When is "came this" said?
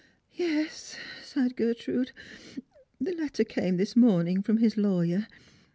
3.43-3.95